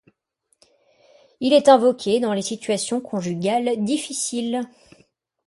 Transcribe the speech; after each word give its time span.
Il 1.41 1.53
est 1.53 1.69
invoqué 1.69 2.19
dans 2.19 2.33
les 2.33 2.41
situations 2.41 3.01
conjugales 3.01 3.83
difficiles. 3.83 4.61